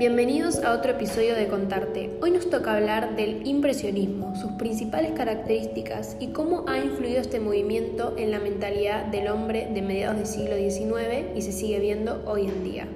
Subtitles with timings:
[0.00, 2.08] Bienvenidos a otro episodio de Contarte.
[2.22, 8.14] Hoy nos toca hablar del impresionismo, sus principales características y cómo ha influido este movimiento
[8.16, 12.46] en la mentalidad del hombre de mediados del siglo XIX y se sigue viendo hoy
[12.46, 12.86] en día.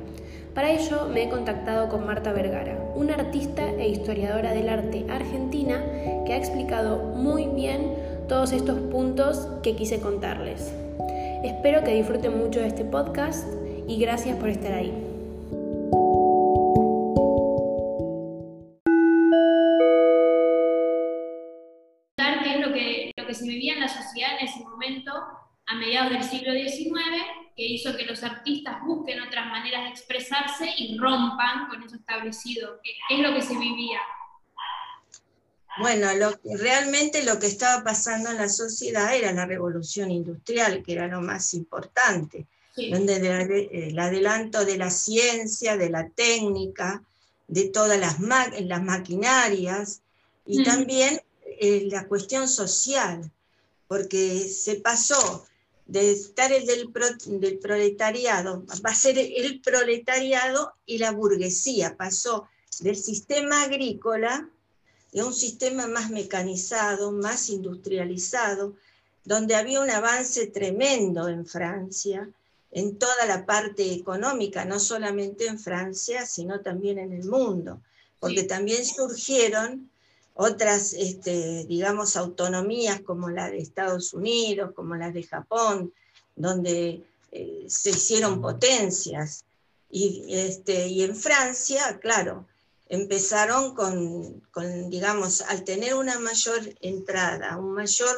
[0.54, 5.84] Para ello me he contactado con Marta Vergara, una artista e historiadora del arte argentina
[6.24, 7.96] que ha explicado muy bien
[8.28, 10.72] todos estos puntos que quise contarles.
[11.44, 13.46] Espero que disfruten mucho de este podcast
[13.86, 15.03] y gracias por estar ahí.
[26.04, 27.24] Mediados del siglo XIX,
[27.56, 32.80] que hizo que los artistas busquen otras maneras de expresarse y rompan con eso establecido.
[32.82, 34.00] ¿Qué, es lo que se vivía?
[35.78, 40.92] Bueno, lo, realmente lo que estaba pasando en la sociedad era la revolución industrial, que
[40.92, 42.46] era lo más importante,
[42.76, 47.02] donde el, adelanto de la ciencia, de la técnica,
[47.46, 50.02] de todas las, las maquinarias
[50.46, 51.20] y también
[51.60, 53.30] eh, la cuestión social,
[53.86, 55.46] porque se pasó
[55.86, 56.92] de estar el del,
[57.26, 62.48] del, proletariado, va a ser el proletariado y la burguesía, pasó
[62.80, 64.48] del sistema agrícola
[65.16, 68.74] a un sistema más mecanizado, más industrializado,
[69.24, 72.28] donde había un avance tremendo en Francia,
[72.72, 77.80] en toda la parte económica, no solamente en Francia, sino también en el mundo,
[78.18, 79.90] porque también surgieron
[80.34, 85.92] otras, este, digamos, autonomías como la de Estados Unidos, como las de Japón,
[86.36, 89.44] donde eh, se hicieron potencias.
[89.90, 92.46] Y, este, y en Francia, claro,
[92.88, 98.16] empezaron con, digamos, al tener una mayor entrada, un mayor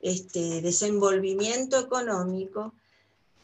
[0.00, 2.74] este, desenvolvimiento económico,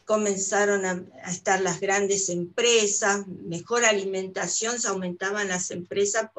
[0.05, 6.31] comenzaron a, estar las grandes empresas, mejor alimentación, se aumentaban las empresas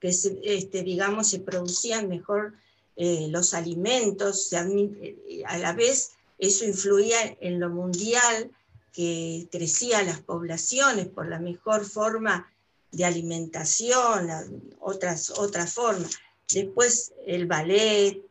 [0.00, 2.54] porque, este, digamos, se producían mejor
[2.96, 8.50] eh, los alimentos, eh, a la vez eso influía en lo mundial,
[8.92, 12.48] que crecían las poblaciones por la mejor forma
[12.92, 14.30] de alimentación,
[14.78, 16.12] otras, otras formas.
[16.48, 18.22] Después el ballet,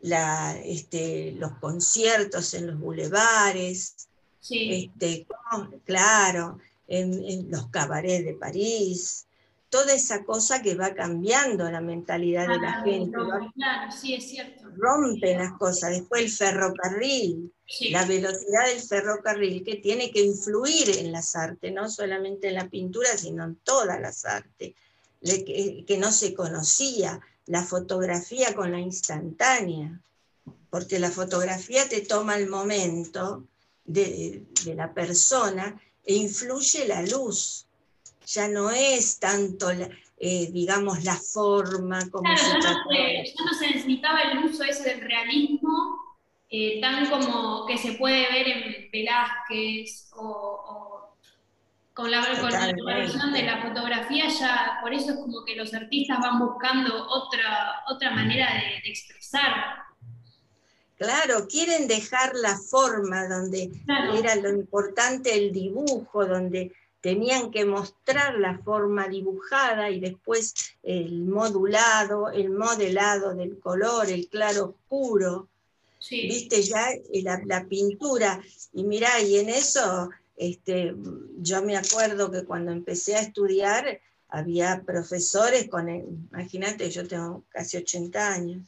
[0.00, 4.06] la, este, los conciertos en los bulevares,
[4.48, 5.26] este,
[5.84, 9.25] claro, en, los cabarets de París,
[9.76, 13.14] toda esa cosa que va cambiando la mentalidad de la gente.
[13.54, 14.70] claro, sí, es cierto.
[14.74, 15.90] Rompen las cosas.
[15.90, 17.52] Después el ferrocarril,
[17.90, 22.70] la velocidad del ferrocarril que tiene que influir en las artes, no solamente en la
[22.70, 24.72] pintura, sino en todas las artes,
[25.22, 30.00] que, que no se conocía, la fotografía con la instantánea,
[30.70, 33.46] porque la fotografía te toma el momento
[33.84, 37.65] de, la persona e influye la luz.
[38.26, 44.44] Ya no es tanto, eh, digamos, la forma como claro, ya, no se, necesitaba el
[44.44, 45.96] uso ese del realismo,
[46.50, 51.14] eh, tan como que se puede ver en Velázquez o,
[51.94, 56.40] con la, con de la fotografía, ya por eso es como que los artistas van
[56.40, 59.86] buscando otra, otra manera de, de expresar.
[60.98, 63.70] Claro, quieren dejar la forma donde
[64.18, 66.72] era lo importante el dibujo, donde
[67.06, 70.52] tenían que mostrar la forma dibujada y después
[70.82, 75.46] el modulado, el modelado del color, el claro oscuro.
[76.10, 76.84] Viste ya
[77.44, 78.42] la, pintura.
[78.72, 80.96] Y mirá, y en eso este,
[81.38, 87.76] yo me acuerdo que cuando empecé a estudiar había profesores con, imagínate, yo tengo casi
[87.76, 88.66] 80 años,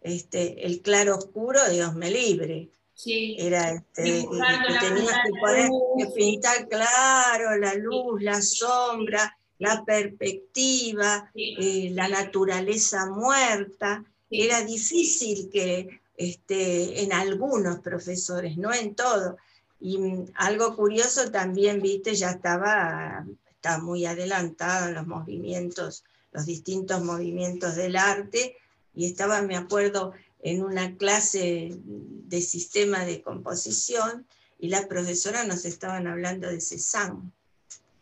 [0.00, 2.68] este, el claro oscuro, Dios me libre.
[3.04, 3.36] Sí.
[3.38, 5.68] Era este, que tenías que poder
[6.16, 14.02] pintar claro la luz, la sombra, la perspectiva, eh, la naturaleza muerta.
[14.30, 19.36] Era difícil que este, en algunos profesores, no en todos.
[19.80, 26.46] Y mm, algo curioso también, viste, ya estaba, estaba muy adelantado en los movimientos, los
[26.46, 28.56] distintos movimientos del arte,
[28.94, 30.12] y estaba, me acuerdo,
[30.44, 34.26] en una clase de sistema de composición
[34.58, 37.32] y la profesora nos estaban hablando de Cézanne.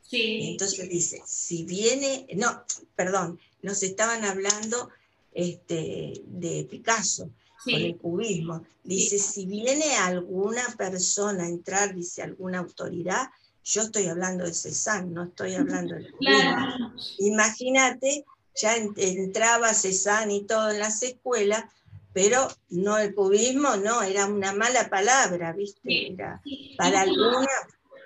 [0.02, 0.50] Sí.
[0.50, 4.90] entonces dice, si viene, no, perdón, nos estaban hablando
[5.32, 7.30] este, de Picasso,
[7.64, 8.64] con el cubismo.
[8.82, 13.30] Dice, si viene alguna persona a entrar, dice alguna autoridad,
[13.64, 16.92] yo estoy hablando de Cézanne, no estoy hablando de cubismo.
[17.20, 18.24] Imagínate
[18.60, 21.64] ya entraba Cézanne y todo en las escuelas,
[22.12, 26.12] pero no el cubismo, no, era una mala palabra, ¿viste?
[26.12, 26.40] Era,
[26.76, 27.48] para algunas.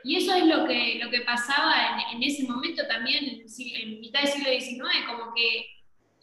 [0.05, 4.33] Y eso es lo que, lo que pasaba en, ese momento también, en, mitad del
[4.33, 5.67] siglo XIX, como que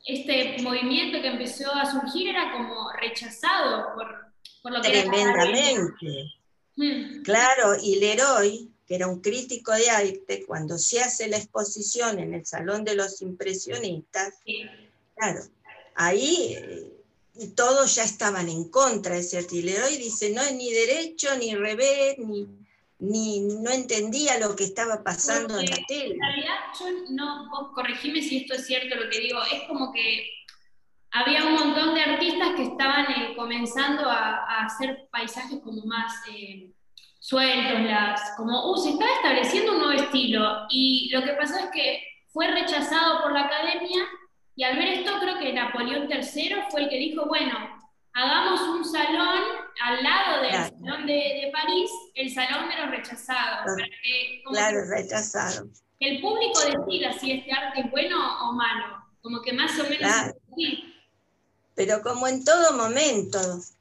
[0.05, 6.33] este movimiento que empezó a surgir era como rechazado por, por lo que Tremendamente.
[6.75, 7.23] Hmm.
[7.23, 12.33] Claro, y Leroy, que era un crítico de arte, cuando se hace la exposición en
[12.33, 14.35] el Salón de los Impresionistas,
[15.15, 15.41] claro,
[15.95, 16.93] ahí
[17.55, 19.57] todos ya estaban en contra de ese arte.
[19.57, 22.47] Y Leroy dice, no es ni derecho, ni revés, ni
[23.03, 26.13] ni no entendía lo que estaba pasando en la tele.
[26.13, 29.91] En realidad, yo no, vos corregime si esto es cierto lo que digo, es como
[29.91, 30.25] que
[31.11, 36.71] había un montón de artistas que estaban eh, comenzando a, hacer paisajes como más eh,
[37.19, 40.65] sueltos, las, como, uh, se está estableciendo un nuevo estilo.
[40.69, 44.01] Y lo que pasó es que fue rechazado por la academia
[44.55, 47.53] y al ver esto creo que Napoleón III fue el que dijo, bueno,
[48.13, 49.41] hagamos un salón
[49.81, 53.75] al lado del salón de, París, el salón de los rechazados.
[54.51, 55.67] claro, rechazado.
[55.99, 58.17] Que el público decida si este arte es bueno
[58.47, 60.11] o malo, como que más o menos
[61.75, 63.39] Pero como en todo momento,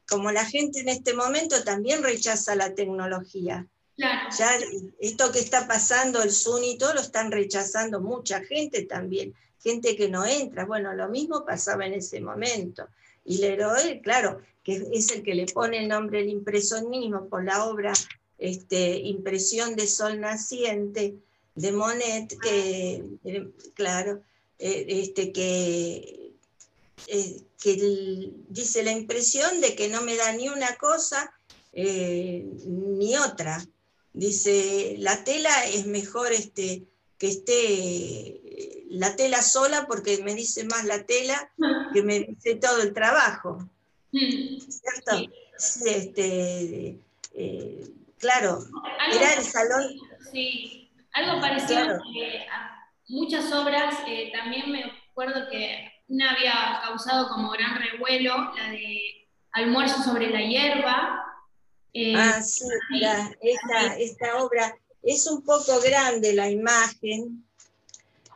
[0.09, 3.67] como la gente en este momento también rechaza la tecnología.
[3.97, 4.31] Claro.
[4.39, 4.51] Ya
[5.01, 9.97] esto que está pasando, el Zoom y todo, lo están rechazando mucha gente también, gente
[9.97, 10.65] que no entra.
[10.65, 12.89] Bueno, lo mismo pasaba en ese momento.
[13.25, 17.65] Y Leroy, claro, que es el que le pone el nombre del impresionismo por la
[17.65, 17.93] obra
[18.39, 21.15] este, Impresión de Sol Naciente
[21.55, 24.23] de Monet, que, eh, claro,
[24.59, 26.33] eh, este, que,
[27.07, 31.33] eh, que dice la impresión de que no me da ni una cosa
[31.75, 33.65] ni otra.
[34.13, 36.83] Dice, la tela es mejor este,
[37.23, 41.53] que esté la tela sola porque me dice más la tela
[41.95, 43.65] que me dice todo el trabajo.
[44.11, 45.33] ¿Cierto?
[45.87, 46.99] Este,
[47.35, 48.59] eh, claro,
[49.15, 49.85] era el salón.
[50.33, 51.95] Sí, algo parecido
[52.51, 54.83] a muchas obras, eh, también me
[55.13, 61.25] acuerdo que una había causado como gran revuelo, la de Almuerzo sobre la hierba.
[61.95, 67.45] Eh, ah, sí, mira, esta, esta obra es un poco grande la imagen,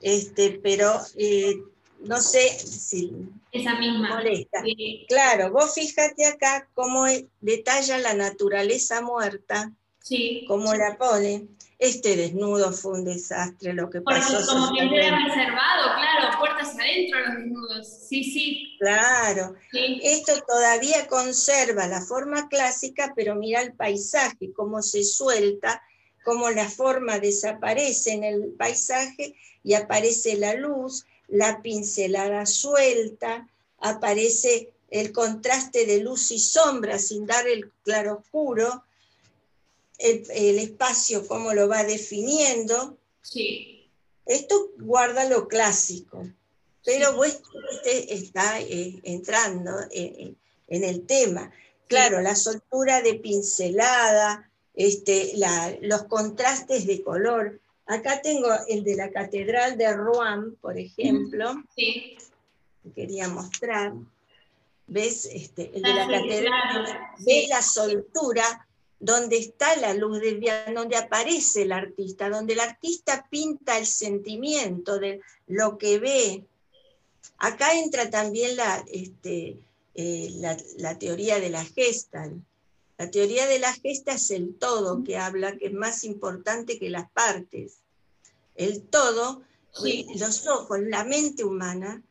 [0.01, 1.57] este, pero eh,
[2.01, 3.13] no sé si
[3.53, 4.17] Esa misma.
[4.17, 4.63] molesta.
[5.09, 7.07] Claro, vos fíjate acá cómo
[7.41, 9.73] detalla la naturaleza muerta,
[10.03, 10.45] sí.
[10.47, 11.47] cómo la pone.
[11.79, 14.47] Este desnudo fue un desastre, lo que Porque pasó.
[14.47, 17.89] Como que era reservado, claro, puertas adentro los desnudos.
[18.09, 18.77] Sí, sí.
[18.79, 19.55] Claro.
[19.73, 25.83] Esto todavía conserva la forma clásica, pero mira el paisaje, cómo se suelta,
[26.27, 34.73] cómo la forma desaparece en el paisaje y aparece la luz, la pincelada suelta, aparece
[34.91, 38.83] el contraste de luz y sombra sin dar el claroscuro,
[39.99, 42.97] el, el espacio cómo lo va definiendo.
[43.23, 43.89] Sí.
[44.27, 46.27] Esto guarda lo clásico,
[46.85, 50.37] pero este está eh, entrando en,
[50.67, 51.53] el tema.
[51.87, 55.33] Claro, la soltura de pincelada, este,
[55.81, 61.55] los contrastes de color, Acá tengo el de la Catedral de Rouen, por ejemplo.
[61.77, 62.17] Sí.
[62.95, 63.93] Quería mostrar.
[64.89, 65.27] ¿Ves?
[65.27, 66.99] Este, el de la Catedral.
[67.25, 68.67] ¿Ves la soltura?
[68.99, 73.87] Donde está la luz del día, donde aparece el artista, donde el artista pinta el
[73.87, 76.45] sentimiento de lo que ve.
[77.39, 79.59] Acá entra también la, este,
[79.95, 80.31] eh,
[80.79, 82.43] la, teoría de la Gestalt.
[82.99, 86.89] La teoría de la gesta es el todo que habla, que es más importante que
[86.89, 87.81] las partes.
[88.55, 89.43] El todo,
[90.19, 92.03] los ojos, la mente humana,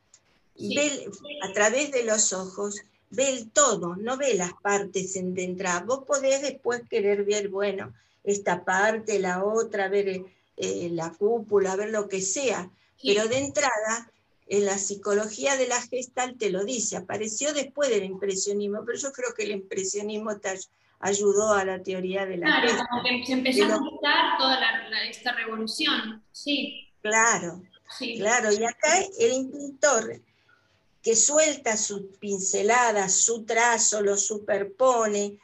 [0.57, 1.09] ve,
[1.41, 5.81] a través de los ojos, ve el todo, no ve las partes en de entrada.
[5.81, 10.25] Vos podés después querer ver, bueno, esta parte, la otra, ver
[10.57, 12.69] eh, la cúpula, ver lo que sea,
[13.01, 14.11] pero de entrada
[14.47, 19.11] en la psicología de la gestal te lo dice, apareció después del impresionismo, pero yo
[19.11, 20.59] creo que el impresionismo te
[20.99, 24.59] ayudó a la teoría de la Claro, como que se empezó a gustar toda
[25.09, 26.87] esta revolución, sí.
[27.01, 27.61] Claro,
[28.17, 30.21] claro, y acá el pintor
[31.01, 35.37] que suelta su pincelada, su trazo, lo superpone,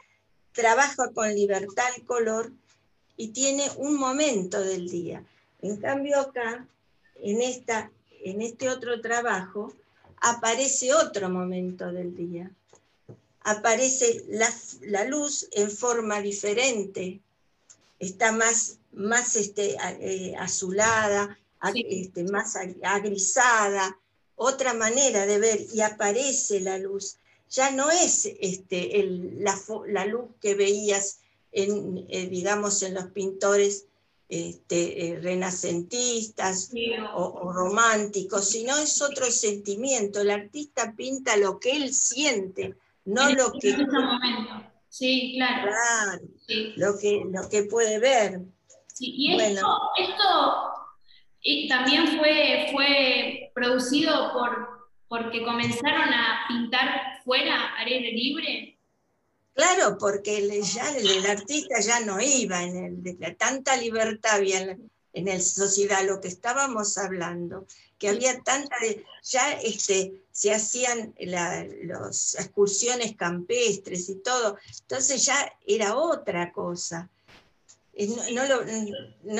[0.53, 2.51] trabaja con libertad el color
[3.15, 5.23] y tiene un momento del día.
[5.61, 6.67] En cambio acá,
[7.21, 7.91] en esta
[8.23, 9.73] en este otro trabajo
[10.17, 12.51] aparece otro momento del día.
[13.43, 17.19] Aparece la, luz en forma diferente,
[17.99, 21.39] está más, más este, eh, azulada,
[21.73, 23.97] este, más agrisada,
[24.35, 27.17] otra manera de ver y aparece la luz.
[27.49, 29.03] Ya no es este,
[29.37, 31.19] la, luz que veías
[31.51, 33.85] en, eh, digamos, en los pintores
[34.31, 36.71] este, eh, renacentistas
[37.13, 40.21] o, románticos, sino es otro sentimiento.
[40.21, 43.75] El artista pinta lo que él siente, no lo que...
[44.87, 45.71] Sí, claro.
[46.77, 48.39] Lo, que, lo que puede ver.
[48.99, 49.57] y esto,
[51.67, 58.77] también fue, fue producido por, porque comenzaron a pintar fuera, al aire libre.
[59.53, 64.61] Claro, porque el, ya el, artista ya no iba, en el, de tanta libertad había
[65.13, 67.67] en, la sociedad, lo que estábamos hablando,
[67.99, 68.77] que había tanta,
[69.23, 77.09] ya este, se hacían las excursiones campestres y todo, entonces ya era otra cosa.
[78.31, 78.47] No,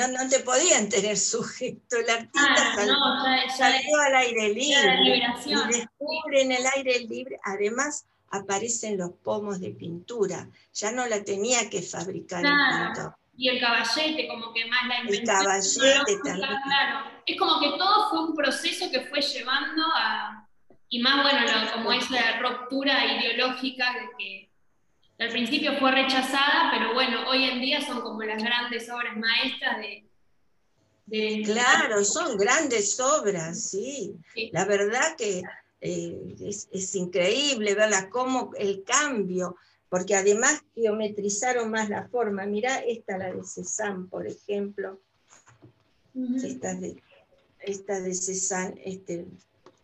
[0.08, 6.52] no, te podían tener sujeto, el artista ah, salió, al aire libre y descubre en
[6.52, 12.44] el aire libre, además aparecen los pomos de pintura, ya no la tenía que fabricar
[12.44, 13.14] el pintor.
[13.36, 15.22] Y el caballete, como que más la invención.
[15.22, 16.48] El caballete también.
[16.64, 17.10] Claro.
[17.24, 20.48] Es como que todo fue un proceso que fue llevando a,
[20.88, 24.50] y más bueno, como esa ruptura ideológica que
[25.18, 29.78] al principio fue rechazada, pero bueno, hoy en día son como las grandes obras maestras
[29.78, 31.42] de...
[31.44, 34.14] claro, son grandes obras, sí.
[34.52, 35.42] La verdad que
[35.84, 36.36] eh,
[36.70, 39.56] es, increíble verla, cómo el cambio,
[39.88, 42.46] porque además geometrizaron más la forma.
[42.46, 45.00] Mirá esta, la de Cézanne, por ejemplo.
[46.36, 47.02] Esta de,
[47.58, 49.26] esta de Cézanne, este,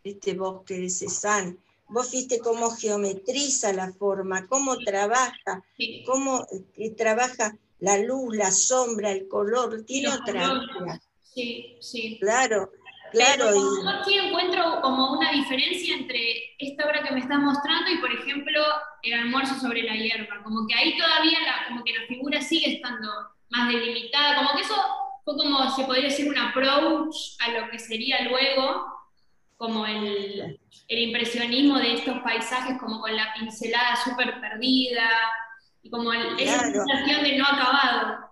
[0.04, 1.56] este bosque de Cézanne.
[1.88, 5.64] Vos viste cómo geometriza la forma, cómo trabaja,
[6.06, 12.18] cómo eh, trabaja la luz, la sombra, el color, tiene otra Sí, sí.
[12.20, 12.72] Claro,
[13.12, 13.54] claro.
[13.54, 18.12] yo aquí encuentro como una diferencia entre esta obra que me estás mostrando y, por
[18.12, 18.62] ejemplo,
[19.02, 20.42] el almuerzo sobre la hierba.
[20.42, 23.08] Como que ahí todavía la, como que la figura sigue estando
[23.50, 24.74] más delimitada, como que eso
[25.24, 28.98] fue como, se podría decir, un approach a lo que sería luego
[29.58, 35.10] como el, impresionismo de estos paisajes, como con la pincelada súper perdida,
[35.82, 38.28] y como esa sensación de no acabado.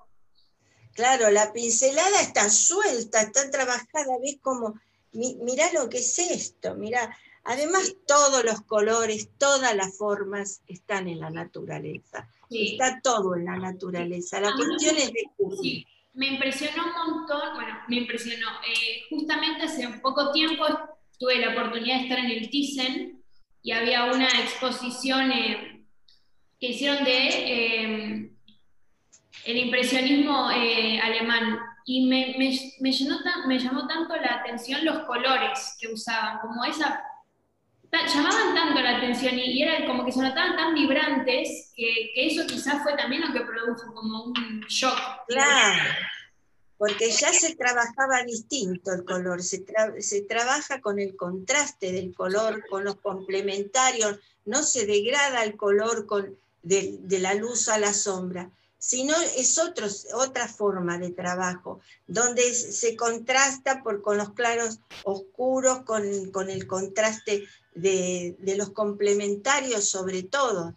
[0.97, 4.81] Claro, la pincelada está suelta, está trabajada, ves como,
[5.13, 7.17] mirá lo que es esto, mirá.
[7.45, 12.29] Además, todos los colores, todas las formas están en la naturaleza.
[12.51, 14.41] Está todo en la naturaleza.
[14.41, 15.87] La cuestión es de
[16.17, 18.47] me impresionó un montón, bueno, me impresionó.
[18.67, 20.65] Eh, justamente hace poco tiempo
[21.19, 23.23] tuve la oportunidad de estar en el Thyssen
[23.63, 25.85] y había una exposición eh,
[26.59, 28.31] que hicieron de eh,
[29.47, 35.77] el impresionismo eh, alemán y me, me, llenó me llamó tanto la atención los colores
[35.81, 37.03] que usaban, como esa
[38.13, 42.47] llamaban tanto la atención y, era como que se notaban tan vibrantes que, que, eso
[42.47, 44.99] quizás fue también lo que produjo como un shock.
[45.29, 45.83] Claro
[46.79, 49.65] porque ya se trabajaba distinto el color, se,
[50.29, 56.39] trabaja con el contraste del color, con los complementarios, no se degrada el color con,
[56.63, 62.97] de, la luz a la sombra, sino es otro, otra forma de trabajo, donde se
[62.97, 70.23] contrasta por, con los claros oscuros, con, con el contraste de, de, los complementarios sobre
[70.23, 70.75] todo,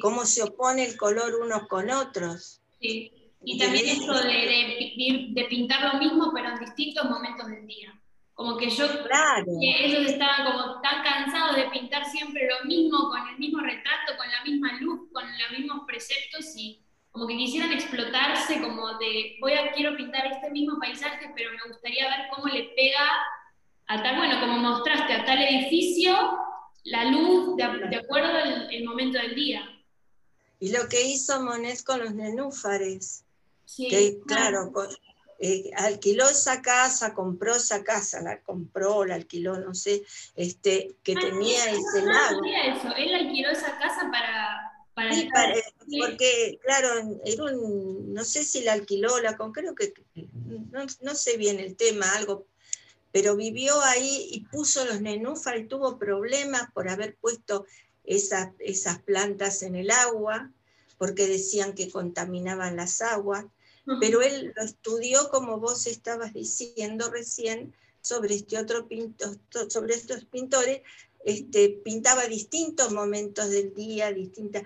[0.00, 2.60] cómo se opone el color unos con otros.
[2.80, 3.12] Sí.
[3.44, 7.92] Y también esto de, de, pintar lo mismo, pero en distintos momentos del día.
[8.34, 9.44] Como que yo, claro.
[9.60, 14.16] que ellos estaban como tan cansados de pintar siempre lo mismo, con el mismo retrato,
[14.16, 16.80] con la misma luz, con los mismos preceptos y
[17.12, 21.70] como que quisieran explotarse como de, voy a, quiero pintar este mismo paisaje, pero me
[21.70, 23.06] gustaría ver cómo le pega
[23.86, 26.14] a tal, bueno, como mostraste, a tal edificio,
[26.84, 27.64] la luz de,
[27.96, 29.62] acuerdo al el momento del día.
[30.58, 33.24] Y lo que hizo Monet con los nenúfares,
[33.76, 34.72] que claro,
[35.38, 40.02] eh, alquiló esa casa, compró esa casa, la compró, la alquiló, no sé,
[40.36, 42.42] este, que tenía ese lago.
[42.44, 44.71] eso, él alquiló esa casa para...
[45.32, 49.92] para, sí, porque, claro, era un, no sé si la alquiló, la creo que,
[51.00, 52.46] no, sé bien el tema, algo,
[53.10, 57.66] pero vivió ahí y puso los nenúfares y tuvo problemas por haber puesto
[58.04, 60.50] esas, esas plantas en el agua,
[60.98, 63.46] porque decían que contaminaban las aguas
[64.00, 70.24] pero él lo estudió como vos estabas diciendo recién sobre este otro pintor, sobre estos
[70.24, 70.82] pintores,
[71.24, 74.62] este, pintaba distintos momentos del día, distintas,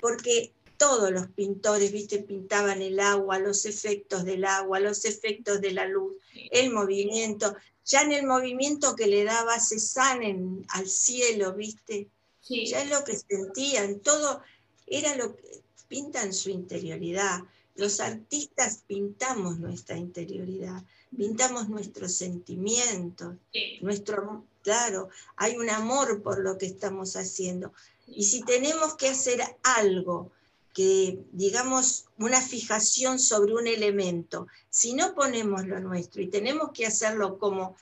[0.00, 5.72] porque todos los pintores, viste, pintaban el agua, los efectos del agua, los efectos de
[5.72, 6.14] la luz,
[6.50, 12.08] el movimiento, ya en el movimiento que le daba Cézanne al cielo, viste,
[12.48, 14.42] ya es lo que sentían, todo
[14.86, 17.40] era lo que pintan su interioridad.
[17.74, 20.82] Los artistas pintamos nuestra interioridad,
[21.16, 23.36] pintamos nuestros sentimientos,
[23.80, 27.72] nuestro, claro, hay un amor por lo que estamos haciendo.
[28.06, 30.30] Y si tenemos que hacer algo
[30.72, 36.86] que, digamos, una fijación sobre un elemento, si no ponemos lo nuestro y tenemos que
[36.86, 37.76] hacerlo como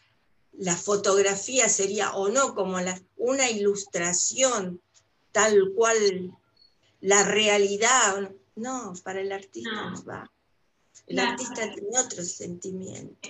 [0.59, 4.81] la fotografía sería o no como la, una ilustración
[5.33, 6.37] tal cual
[7.01, 10.31] la realidad, no, para el artista no, va.
[11.07, 13.29] El artista tiene otro sentimiento,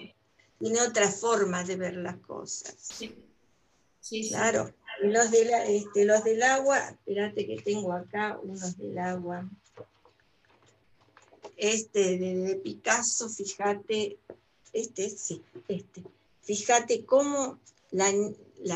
[0.59, 2.75] tiene otra forma de ver las cosas.
[2.79, 3.15] Sí.
[4.29, 4.73] Claro.
[5.03, 9.49] los, este, los del agua, espérate que tengo acá unos del agua.
[11.57, 14.19] Este de, Picasso, fíjate,
[14.73, 16.03] este, sí, este.
[16.43, 17.59] Fíjate cómo
[17.91, 18.11] la,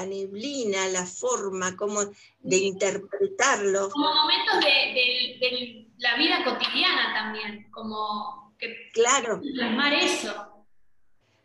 [0.06, 2.00] neblina, la forma, cómo
[2.40, 3.88] de interpretarlo.
[3.90, 9.40] Como momentos de la vida cotidiana también, como que claro.
[9.40, 10.66] plasmar eso.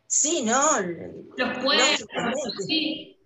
[0.08, 0.62] Sí, ¿no?
[1.38, 2.06] Los pueblos,
[2.66, 3.17] sí.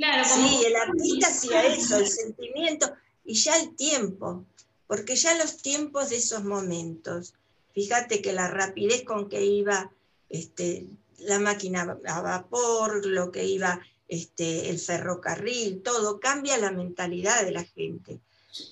[0.00, 2.90] Claro, sí, el artista hacía eso, el sentimiento
[3.22, 4.46] y ya el tiempo,
[4.86, 7.34] porque ya los tiempos de esos momentos,
[7.74, 9.92] fíjate que la rapidez con que iba
[10.30, 10.86] este,
[11.18, 13.78] la máquina a vapor, lo que iba
[14.08, 18.20] este, el ferrocarril, todo, cambia la mentalidad de la gente.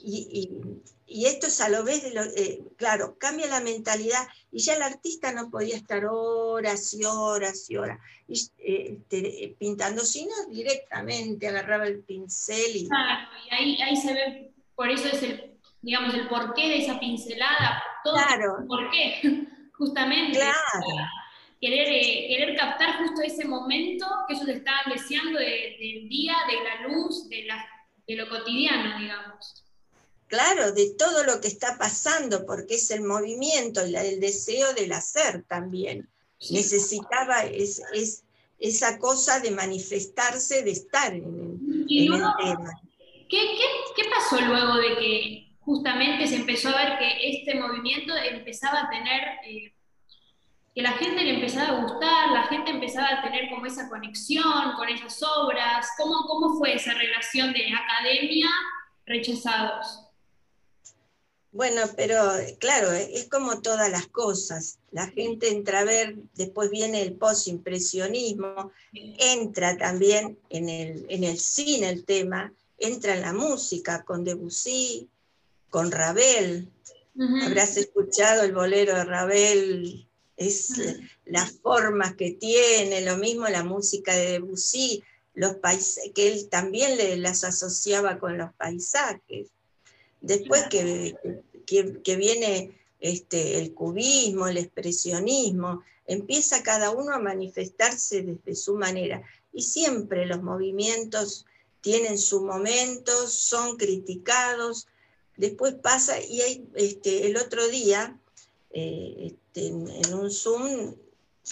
[0.04, 4.74] Y, esto es a lo vez de lo, eh, claro, cambia la mentalidad y ya
[4.74, 7.98] el artista no podía estar horas y horas y horas
[8.58, 12.88] eh, este, pintando, sino directamente agarraba el pincel y...
[12.88, 17.00] Claro, y ahí, ahí se ve, por eso es el, digamos, el porqué de esa
[17.00, 18.58] pincelada, todo claro.
[18.60, 20.38] el porqué, justamente.
[20.38, 20.56] Claro.
[21.60, 26.88] Querer, eh, querer captar justo ese momento que ellos estaban deseando del día, de la
[26.88, 27.66] luz, de, la,
[28.06, 29.64] de lo cotidiano, digamos
[30.28, 34.92] claro, de todo lo que está pasando, porque es el movimiento, el, el deseo del
[34.92, 36.08] hacer también.
[36.50, 37.82] Necesitaba es,
[38.58, 42.70] esa cosa de manifestarse, de estar en, el tema.
[43.28, 48.90] ¿qué, pasó luego de que justamente se empezó a ver que este movimiento empezaba a
[48.90, 49.72] tener, eh,
[50.74, 54.72] que la gente le empezaba a gustar, la gente empezaba a tener como esa conexión
[54.76, 55.88] con esas obras?
[55.98, 58.48] ¿Cómo, cómo fue esa relación de academia
[59.06, 60.07] rechazados?
[61.50, 62.20] Bueno, pero
[62.58, 64.78] claro, es como todas las cosas.
[64.90, 71.38] La gente entra a ver, después viene el postimpresionismo, entra también en el, en el
[71.38, 75.08] cine el tema, entra en la música con Debussy,
[75.70, 76.68] con Ravel.
[77.42, 80.74] Habrás escuchado el bolero de Ravel, es
[81.24, 85.02] las formas que tiene, lo mismo la música de Debussy,
[85.34, 85.56] los
[86.14, 89.48] que él también las asociaba con los paisajes.
[90.20, 91.16] Después que,
[91.66, 99.22] que, viene este, el cubismo, el expresionismo, empieza cada uno a manifestarse desde su manera.
[99.52, 101.46] Y siempre los movimientos
[101.80, 104.88] tienen su momento, son criticados,
[105.36, 108.18] después pasa, y hay, este, el otro día,
[108.70, 110.94] eh, este, en un Zoom,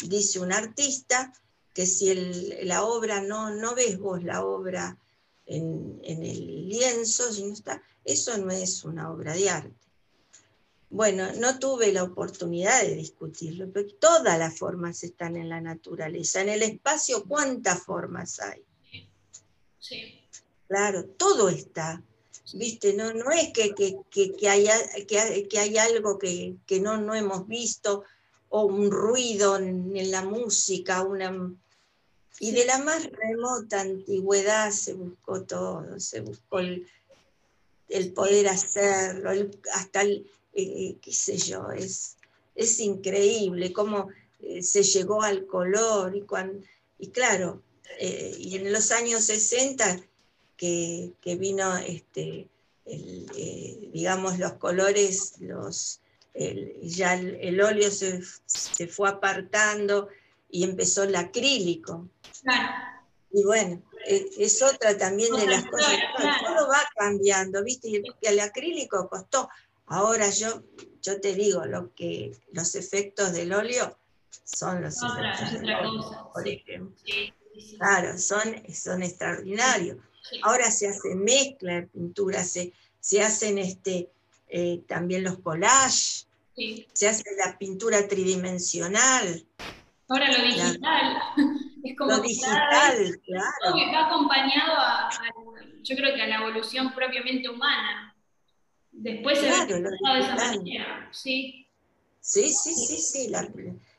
[0.05, 1.33] dice un artista
[1.73, 2.15] que si
[2.63, 4.99] la obra no, no ves vos la obra
[5.47, 9.75] en, el lienzo, si está, eso no es una obra de arte.
[10.89, 16.41] Bueno, no tuve la oportunidad de discutirlo, pero todas las formas están en la naturaleza.
[16.41, 18.63] En el espacio, ¿cuántas formas hay?
[19.79, 20.21] Sí.
[20.69, 22.03] Claro, todo está.
[22.55, 22.95] ¿Viste?
[22.95, 24.75] No, no es que, que, haya,
[25.07, 28.05] que, hay algo que, no, no hemos visto
[28.49, 31.53] o un ruido en, la música, una,
[32.39, 36.87] y de la más remota antigüedad se buscó todo, se buscó el,
[38.15, 39.31] poder hacerlo,
[39.73, 42.17] hasta el, eh, qué sé yo, es,
[42.55, 44.09] es increíble cómo
[44.41, 46.25] eh, se llegó al color y,
[46.99, 47.63] y claro,
[47.99, 50.03] eh, y en los años 60
[50.57, 52.49] que, vino este,
[53.93, 56.01] digamos los colores, los,
[56.83, 60.09] ya el, óleo se, se fue apartando
[60.51, 62.09] y empezó el acrílico.
[63.33, 65.95] Y bueno, e, es, otra también de las cosas.
[66.45, 67.89] Todo va cambiando, ¿viste?
[67.89, 69.49] Y el, acrílico costó.
[69.87, 70.63] Ahora yo,
[71.03, 73.99] yo te digo, lo que, los efectos del óleo
[74.45, 76.97] son los efectos del óleo, por ejemplo.
[77.79, 79.99] Claro, son, son extraordinarios.
[80.43, 84.11] Ahora se hace mezcla de pintura, se, se hacen este,
[84.49, 86.27] eh, también los collages,
[86.93, 89.47] se hace la pintura tridimensional.
[90.09, 91.19] Ahora lo digital.
[91.85, 93.77] Es como lo digital, claro.
[93.77, 95.09] Que está acompañado a,
[95.83, 98.13] yo creo que a la evolución propiamente humana.
[98.91, 101.69] Después se ve de esa manera, sí.
[102.21, 103.49] Sí, sí, sí, sí, la,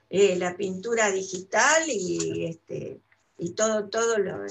[0.09, 2.99] eh, la pintura digital y, este,
[3.37, 4.45] y todo, todo, lo,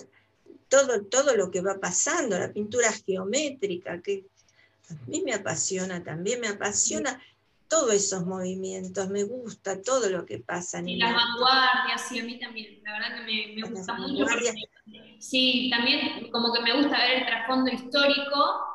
[0.68, 4.24] todo, todo lo que va pasando, la pintura geométrica, que
[4.88, 7.20] a mí me apasiona también, me apasiona
[7.68, 10.78] todos esos movimientos, me gusta todo lo que pasa.
[10.78, 14.26] En y las vanguardias, sí, a mí también, la verdad que me, me gusta mucho.
[15.18, 18.66] sí, también como que me gusta ver el trasfondo histórico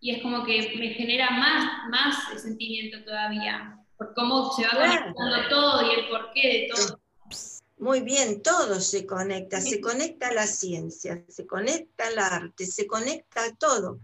[0.00, 5.48] y es como que me genera más, más sentimiento todavía, por cómo se va conectando
[5.48, 7.00] todo y el porqué de todo.
[7.78, 12.86] Muy bien, todo se conecta, se conecta a la ciencia, se conecta al arte, se
[12.86, 13.98] conecta a todo.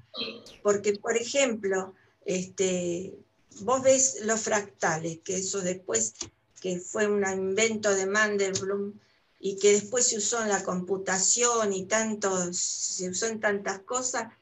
[0.63, 3.15] Porque, por ejemplo, este,
[3.61, 6.15] vos ves los fractales, que eso después,
[6.61, 8.95] que fue un invento de Mandelbrot
[9.39, 14.33] y que después se usó en la computación y tanto, se usó en tantas cosas,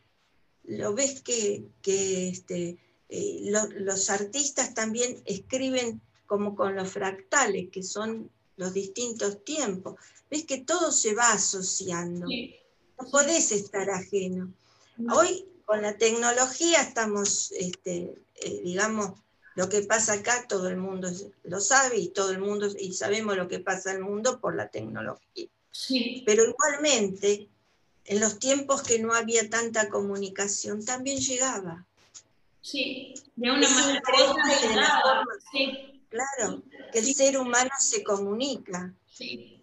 [0.65, 2.79] lo ves que, este,
[3.09, 9.95] eh, los artistas también escriben como con los fractales, que son los distintos tiempos.
[10.31, 12.27] Ves que todo se va asociando.
[12.99, 14.53] No podés estar ajeno.
[15.15, 19.19] Hoy con la tecnología estamos, este, eh, digamos,
[19.55, 21.11] lo que pasa acá todo el mundo
[21.45, 24.69] lo sabe y todo el mundo, y sabemos lo que pasa el mundo por la
[24.69, 25.47] tecnología.
[26.25, 27.49] Pero igualmente,
[28.07, 31.85] en los tiempos que no había tanta comunicación, también llegaba.
[32.63, 34.03] Sí, de una manera
[36.09, 38.95] Claro, que el ser humano se comunica.
[39.07, 39.63] Sí.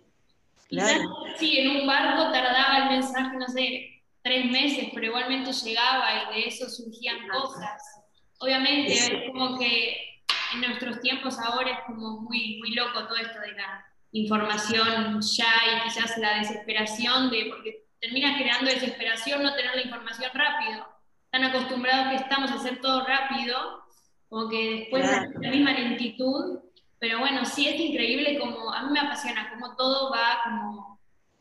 [0.67, 1.01] Claro.
[1.39, 3.94] Sí, en un barco tardaba el mensaje, no sé,
[4.25, 8.01] tres meses, pero igualmente llegaba y de eso surgían cosas.
[8.39, 10.23] Obviamente es como que
[10.55, 15.45] en nuestros tiempos ahora es como muy, muy loco todo esto de la información ya
[15.45, 20.87] y quizás la desesperación de, porque termina generando desesperación no tener la información rápido.
[21.29, 23.85] Tan acostumbrados que estamos a hacer todo rápido
[24.27, 25.05] como que después
[25.39, 26.61] la misma lentitud,
[26.97, 30.94] pero bueno, sí es increíble como, a mí me apasiona, como todo va como,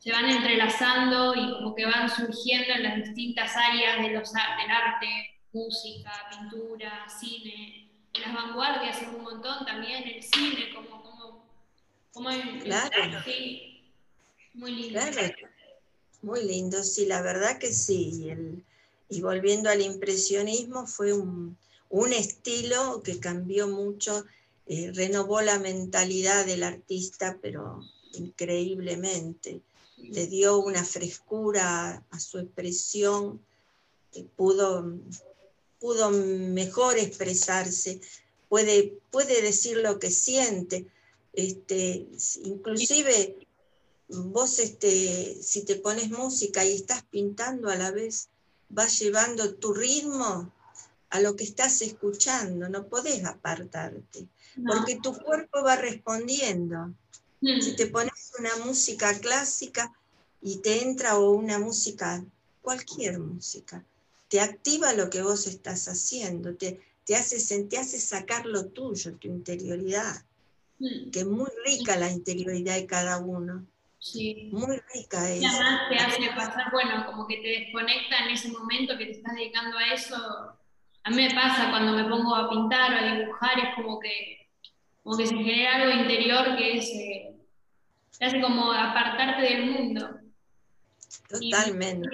[0.05, 4.69] se van entrelazando y como que van surgiendo en las distintas áreas de los, del
[4.69, 5.07] arte,
[5.51, 11.45] música, pintura, cine, en las vanguardias es un montón también, el cine, como, como,
[12.13, 12.29] como
[12.61, 13.23] claro.
[13.25, 13.81] sí,
[14.53, 15.01] muy lindo.
[16.21, 18.27] Muy lindo, sí, la verdad que sí.
[19.09, 21.57] y volviendo al impresionismo, fue un,
[21.89, 24.23] un estilo que cambió mucho,
[24.67, 27.79] eh, renovó la mentalidad del artista, pero
[28.13, 29.61] increíblemente.
[29.97, 33.41] Le dio una frescura a, su expresión,
[34.35, 34.99] pudo,
[35.79, 38.01] pudo mejor expresarse,
[38.49, 40.87] puede, puede decir lo que siente.
[41.33, 42.07] Este,
[42.43, 43.35] inclusive
[44.07, 48.29] vos este, si te pones música y estás pintando a la vez,
[48.69, 50.51] vas llevando tu ritmo
[51.09, 54.27] a lo que estás escuchando, no podés apartarte,
[54.67, 56.93] porque tu cuerpo va respondiendo.
[57.45, 57.61] Mm.
[57.61, 59.93] Si te pones una música clásica
[60.41, 62.25] y te entra o una música,
[62.63, 63.83] cualquier música,
[64.29, 69.13] te activa lo que vos estás haciendo, te, te, hace, te hace sacar lo tuyo,
[69.17, 70.25] tu interioridad,
[70.79, 71.11] mm.
[71.11, 73.63] que es muy rica la interioridad de cada uno.
[73.99, 74.49] Sí.
[74.51, 75.43] Muy rica es.
[75.43, 79.11] Y además te hace pasar, bueno, como que te desconecta en ese momento que te
[79.11, 80.15] estás dedicando a eso,
[81.03, 84.47] a mí me pasa cuando me pongo a pintar o a dibujar, es como que,
[85.03, 87.34] como que se genera algo interior que es, eh,
[88.19, 90.19] hace como apartarte del mundo.
[91.29, 92.07] Totalmente.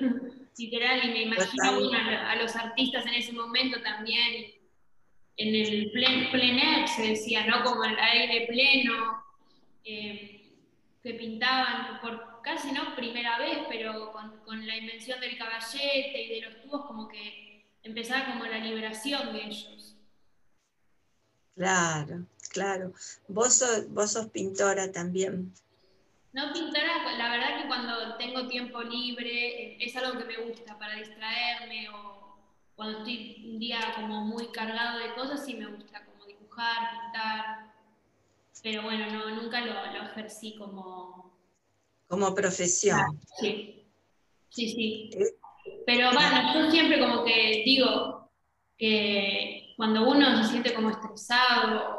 [0.58, 4.52] literal, y me imagino a, los artistas en ese momento también,
[5.36, 7.62] en el plen, plener se decía, ¿no?
[7.62, 9.22] Como el aire pleno,
[9.84, 10.52] eh,
[11.02, 16.40] que pintaban por casi no primera vez, pero con, con la invención del caballete y
[16.40, 19.96] de los tubos, como que empezaba como la liberación de ellos.
[21.54, 22.92] Claro, claro.
[23.28, 25.52] Vos sos, vos sos pintora también.
[26.32, 30.78] No pintora, la verdad que cuando tengo tiempo libre eh, es algo que me gusta
[30.78, 32.36] para distraerme o
[32.76, 37.74] cuando estoy un día como muy cargado de cosas sí me gusta como dibujar, pintar.
[38.62, 41.32] Pero bueno, no, nunca lo, lo ejercí como...
[42.08, 43.20] Como profesión.
[43.40, 43.84] Sí,
[44.50, 45.10] sí, sí.
[45.14, 45.38] Eh,
[45.86, 48.30] pero bueno, yo siempre como que digo
[48.76, 51.97] que cuando uno se siente como estresado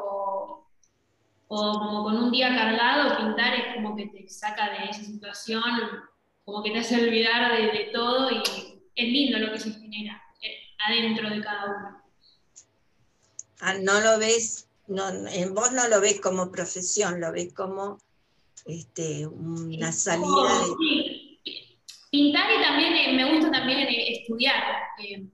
[1.56, 5.62] como con un día cargado, pintar es como que te saca de esa situación,
[6.44, 8.42] como que te hace olvidar de, todo y
[8.94, 12.02] es lindo lo que se genera eh, adentro de cada uno.
[13.60, 17.98] Ah, no lo ves, no, en vos no lo ves como profesión, lo ves como
[18.66, 20.26] este, una salida
[20.60, 21.30] de
[22.10, 24.62] Pintar y también eh, me gusta también eh, estudiar.
[24.98, 25.26] Eh,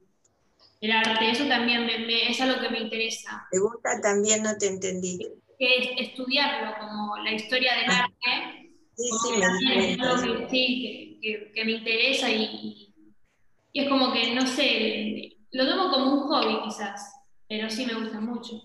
[0.82, 3.46] el arte, eso también me, es algo que me interesa.
[3.50, 4.42] ¿Te gusta también?
[4.42, 5.18] No te entendí.
[5.58, 8.04] Que es estudiarlo, como la historia del ah.
[8.04, 8.72] arte.
[8.96, 9.08] Sí,
[9.42, 11.18] es algo que, sí,
[11.54, 12.94] que, me interesa y,
[13.72, 17.14] y, es como que, no sé, lo tomo como un hobby quizás,
[17.46, 18.62] pero sí me gusta mucho.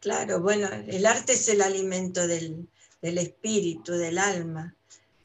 [0.00, 2.68] Claro, bueno, el arte es el alimento del,
[3.00, 4.74] del espíritu, del alma.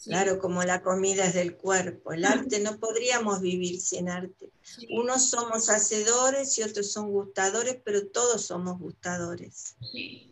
[0.04, 2.14] Claro, como la comida es del cuerpo.
[2.14, 4.50] El arte no podríamos vivir sin arte.
[4.92, 9.76] Unos somos hacedores y otros son gustadores, pero todos somos gustadores.
[9.92, 10.32] Sí,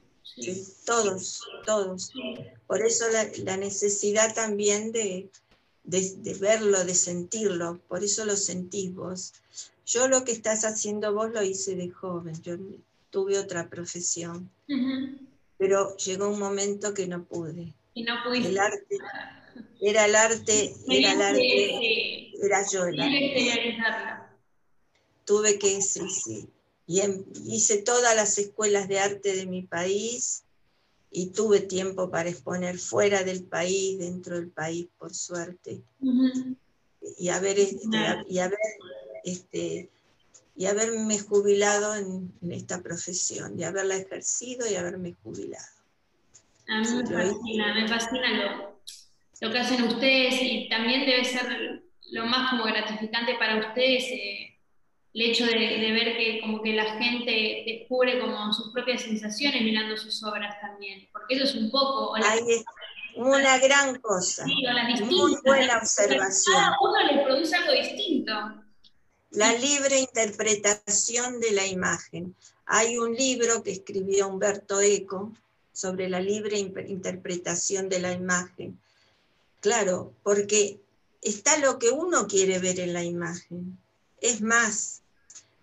[0.85, 2.13] todos, todos.
[2.65, 3.05] Por eso
[3.43, 5.29] la, necesidad también de,
[5.83, 7.81] de, verlo, de sentirlo.
[7.89, 9.33] Por eso lo sentís vos.
[9.85, 12.41] Yo lo que estás haciendo vos lo hice de joven.
[12.41, 12.55] Yo
[13.09, 14.49] tuve otra profesión.
[15.57, 17.73] Pero llegó un momento que no pude.
[17.93, 18.49] Y no pudiste.
[18.49, 18.97] El arte
[19.81, 23.77] era el arte, era el arte, era yo el arte.
[25.25, 26.47] Tuve que, sí, sí.
[26.87, 27.01] Y
[27.45, 30.43] hice todas las escuelas de arte de mi país
[31.11, 35.81] y tuve tiempo para exponer fuera del país, dentro del país, por suerte.
[37.17, 37.97] Y haber, este,
[38.29, 38.59] y haber
[39.23, 39.89] este,
[40.57, 45.65] y haberme jubilado en, esta profesión, de haberla ejercido y haberme jubilado.
[46.67, 48.66] A mí me fascina, me fascina lo,
[49.39, 54.57] lo que hacen ustedes y también debe ser lo más como gratificante para ustedes eh,
[55.13, 59.97] el hecho de, ver que como que la gente descubre como sus propias sensaciones mirando
[59.97, 62.13] sus obras también, porque eso es un poco...
[63.15, 66.55] una gran cosa, muy buena observación.
[66.55, 68.31] Cada uno le produce algo distinto.
[69.31, 72.35] La libre interpretación de la imagen.
[72.67, 75.31] Hay un libro que escribió Humberto Eco
[75.73, 78.79] sobre la libre interpretación de la imagen
[79.67, 80.79] Claro, porque
[81.21, 83.77] está lo que uno quiere ver en la imagen.
[84.21, 85.01] Es más,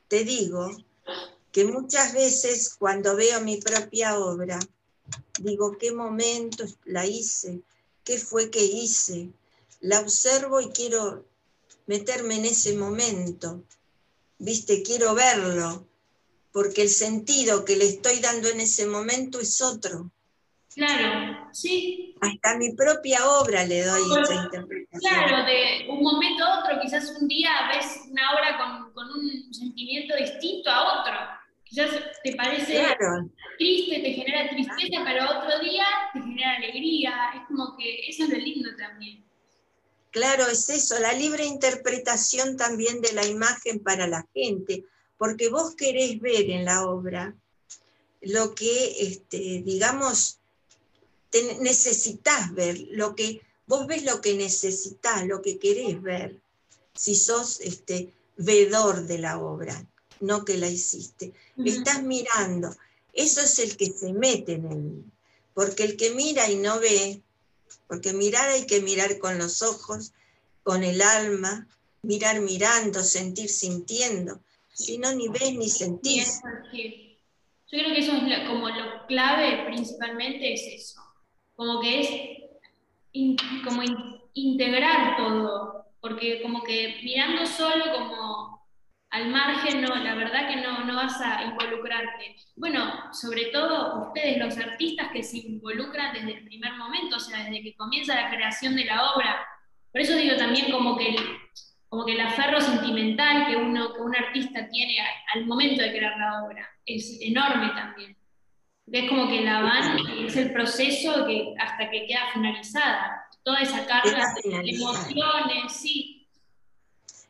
[0.08, 0.70] te digo
[1.50, 4.58] que muchas veces cuando veo mi propia obra,
[5.40, 7.62] digo, ¿qué momento la hice?
[8.04, 9.30] ¿Qué fue que hice?
[9.80, 11.24] La observo y quiero
[11.86, 13.64] meterme en ese momento,
[14.38, 14.82] ¿viste?
[14.82, 15.88] Quiero verlo,
[16.52, 20.10] porque el sentido que le estoy dando en ese momento es otro.
[20.74, 22.13] Claro, sí.
[22.20, 25.00] Hasta mi propia obra le doy esa interpretación.
[25.00, 30.16] Claro, de un momento a otro, quizás un día ves una obra con, un sentimiento
[30.16, 31.14] distinto a otro.
[31.64, 31.90] Quizás
[32.22, 32.86] te parece
[33.58, 37.12] triste, te genera tristeza, pero otro día te genera alegría.
[37.34, 39.24] Es como que eso es lo lindo también.
[40.14, 44.84] Claro, es eso, la libre interpretación también de la imagen para la gente,
[45.18, 47.34] porque vos querés ver en la obra
[48.20, 50.38] lo que, este, digamos,
[51.60, 56.40] necesitas ver, lo que, vos ves lo que necesitas, lo que querés ver,
[56.94, 59.86] si sos este, vedor de la obra,
[60.20, 61.32] no que la hiciste.
[61.64, 62.74] Estás mirando,
[63.12, 65.04] eso es el que se mete en el,
[65.54, 67.22] porque el que mira y no ve,
[67.86, 70.12] porque mirar hay que mirar con los ojos,
[70.62, 71.66] con el alma,
[72.02, 74.40] mirar mirando, sentir sintiendo,
[74.72, 76.40] si no ni ves ni sentís.
[76.72, 81.00] Yo creo que eso es como lo clave principalmente es eso,
[81.54, 82.10] como que es
[83.64, 83.82] como
[84.34, 88.54] integrar todo, porque como que mirando solo como
[89.10, 92.36] al margen, no, la verdad que no, no vas a involucrarte.
[92.56, 97.44] Bueno, sobre todo ustedes, los artistas que se involucran desde el primer momento, o sea,
[97.44, 99.46] desde que comienza la creación de la obra.
[99.92, 101.16] Por eso digo también como que el,
[101.88, 104.96] como que el aferro sentimental que, uno, que un artista tiene
[105.32, 108.16] al momento de crear la obra es enorme también.
[108.90, 113.28] Es como que la van, es el proceso que, hasta que queda finalizada.
[113.42, 116.26] Toda esa carga de emociones, sí.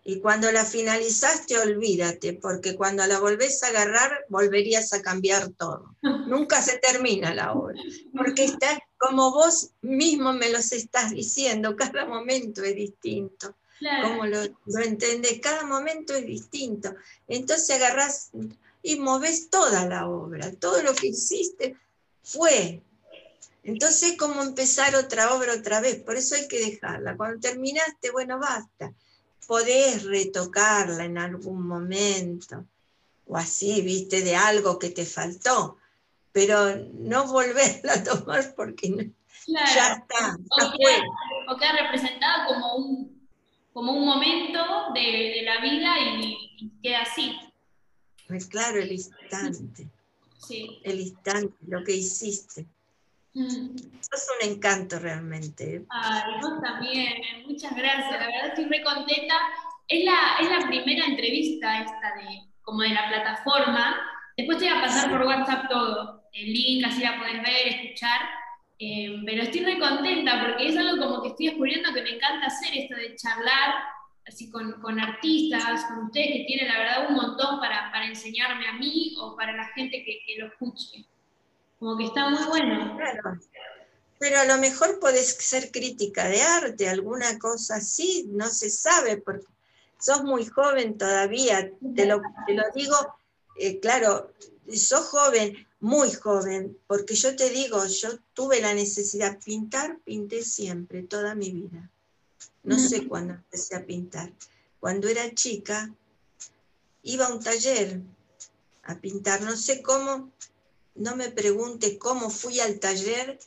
[0.07, 5.97] Y cuando la finalizaste, olvídate, porque cuando la volvés a agarrar, volverías a cambiar todo.
[6.29, 7.81] Nunca se termina la obra,
[8.15, 13.55] porque está como vos mismo me los estás diciendo, cada momento es distinto.
[14.03, 16.95] Como lo, lo entendés, cada momento es distinto.
[17.29, 18.31] Entonces agarrás
[18.87, 21.75] y moves toda la obra, todo lo que hiciste
[22.23, 22.83] fue.
[23.63, 26.03] Entonces, ¿cómo empezar otra obra otra vez?
[26.03, 27.17] Por eso hay que dejarla.
[27.17, 28.93] Cuando terminaste, bueno, basta.
[29.47, 32.67] Podés retocarla en algún momento,
[33.27, 35.79] o así, viste, de algo que te faltó,
[36.31, 39.13] pero no volverla a tomar porque
[39.47, 40.37] ya está.
[40.37, 43.29] o, queda, representado como un,
[43.73, 44.59] como un momento
[44.93, 47.35] de, la vida y queda así.
[48.29, 49.89] Pues claro, el instante.
[50.83, 52.67] El instante, lo que hiciste.
[53.35, 53.77] Mm.
[54.01, 55.85] Sos un encanto realmente.
[55.91, 57.15] Ay, vos también,
[57.47, 58.11] muchas gracias.
[58.13, 59.35] La verdad estoy muy contenta
[59.89, 63.97] es la, es la primera entrevista esta de, como de la plataforma.
[64.37, 68.21] Después te voy a pasar por WhatsApp todo, el link, así la podés ver, escuchar.
[68.79, 72.47] Eh, pero estoy muy contenta porque es algo como que estoy descubriendo que me encanta
[72.47, 73.75] hacer esto de charlar
[74.27, 78.67] así con, con artistas, con ustedes que tienen la verdad un montón para, para enseñarme
[78.69, 81.05] a mí o para la gente que, que, lo escuche.
[81.79, 82.97] Como que está muy bueno.
[82.97, 83.41] Claro.
[84.19, 89.19] Pero a lo mejor podés ser crítica de arte, alguna cosa así, no se sabe,
[89.19, 89.47] porque
[89.99, 92.97] sos muy joven todavía, te lo, te lo digo,
[93.59, 94.33] eh, claro,
[94.73, 101.03] sos joven, muy joven, porque yo te digo, yo tuve la necesidad, pintar, pinté siempre,
[101.03, 101.91] toda mi vida.
[102.65, 104.33] No sé cuándo empecé a pintar.
[104.81, 105.95] Cuando era chica,
[107.03, 108.01] iba a un taller
[108.85, 110.31] a pintar, no sé cómo,
[110.95, 113.39] no me pregunte cómo fui al taller,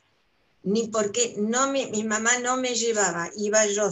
[0.64, 3.92] ni por qué, no mi mamá no me llevaba, iba yo.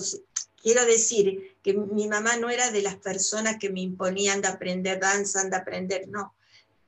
[0.62, 5.00] Quiero decir que mi mamá no era de las personas que me imponían de aprender
[5.00, 6.34] danza, de aprender, no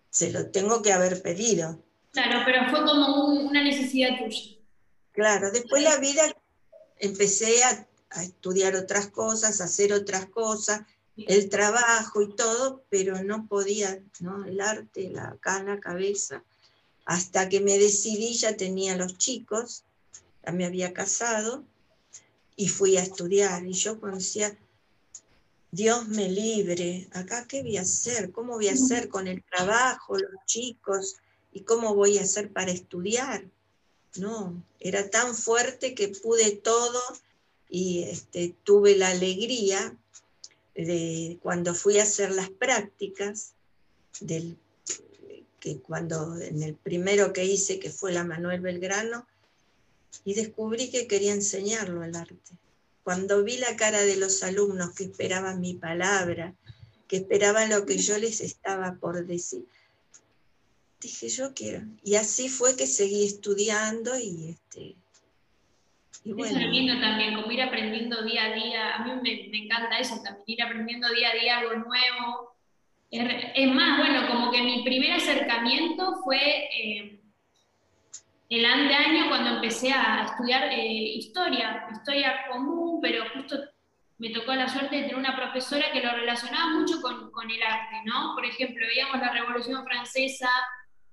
[0.10, 1.84] se lo tengo que haber pedido.
[2.12, 4.58] Claro, pero fue como una necesidad tuya.
[5.12, 6.23] Claro, después la vida
[6.97, 10.82] empecé a, estudiar otras cosas, a hacer otras cosas,
[11.17, 14.46] el trabajo y todo, pero no podía, ¿no?
[14.46, 16.43] El arte, la, acá en la cabeza.
[17.06, 19.84] Hasta que me decidí, ya tenía los chicos,
[20.46, 21.63] ya me había casado,
[22.56, 23.65] y fui a estudiar.
[23.65, 24.56] Y yo conocía,
[25.72, 30.17] Dios me libre, acá qué voy a hacer, cómo voy a hacer con el trabajo,
[30.17, 31.17] los chicos,
[31.52, 33.46] y cómo voy a hacer para estudiar.
[34.17, 37.02] No, era tan fuerte que pude todo
[37.70, 39.96] y este, tuve la alegría
[40.76, 43.54] de cuando fui a hacer las prácticas,
[44.20, 44.58] del,
[45.60, 49.28] que cuando en el primero que hice, que fue la Manuel Belgrano,
[50.24, 52.58] y descubrí que quería enseñarlo el arte.
[53.04, 56.54] Cuando vi la cara de los alumnos que esperaban mi palabra,
[57.08, 59.66] que esperaban lo que yo les estaba por decir,
[61.00, 61.86] dije yo quiero.
[62.04, 64.96] Y así fue que seguí estudiando y este.
[66.28, 66.60] Y bueno.
[66.60, 68.96] Es lindo también, como ir aprendiendo día a día.
[68.96, 72.52] A mí me, encanta eso también, ir aprendiendo día a día algo nuevo.
[73.10, 77.22] Es, más, bueno, como que mi primer acercamiento fue eh,
[78.50, 83.56] el año cuando empecé a estudiar eh, historia, historia común, pero justo
[84.18, 87.63] me tocó la suerte de tener una profesora que lo relacionaba mucho con, con el
[87.63, 88.36] arte, ¿no?
[88.36, 90.50] Por ejemplo, veíamos la Revolución Francesa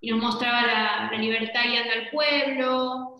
[0.00, 3.16] y nos mostraba la, la libertad guiando al pueblo,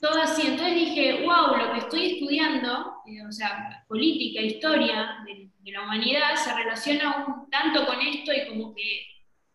[0.00, 0.46] todo así.
[0.46, 6.34] Entonces dije, wow, lo que estoy estudiando, eh, o sea, política, historia de, la humanidad,
[6.34, 9.02] se relaciona un tanto con esto y como que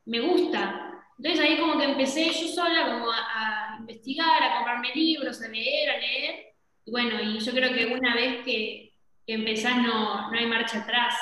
[0.06, 1.04] me gusta.
[1.18, 5.90] Entonces ahí como que empecé yo sola como a, investigar, a comprarme libros, a leer,
[5.90, 6.54] a leer.
[6.86, 8.94] Y bueno, y yo creo que una vez que,
[9.26, 11.16] que empezás no, no, hay marcha atrás.